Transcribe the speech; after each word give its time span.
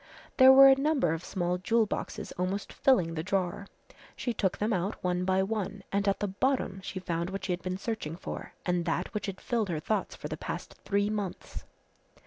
There 0.37 0.51
were 0.51 0.67
a 0.67 0.73
number 0.75 1.13
of 1.13 1.23
small 1.23 1.59
jewel 1.59 1.85
boxes 1.85 2.31
almost 2.31 2.73
filling 2.73 3.13
the 3.13 3.21
drawer. 3.21 3.67
She 4.15 4.33
took 4.33 4.57
them 4.57 4.73
out 4.73 4.95
one 5.03 5.25
by 5.25 5.43
one 5.43 5.83
and 5.91 6.07
at 6.07 6.19
the 6.21 6.27
bottom 6.27 6.81
she 6.81 6.99
found 6.99 7.29
what 7.29 7.45
she 7.45 7.51
had 7.53 7.61
been 7.61 7.77
searching 7.77 8.15
for 8.15 8.53
and 8.65 8.85
that 8.85 9.13
which 9.13 9.27
had 9.27 9.39
filled 9.39 9.69
her 9.69 9.79
thoughts 9.79 10.15
for 10.15 10.27
the 10.27 10.37
past 10.37 10.73
three 10.85 11.11
months. 11.11 11.65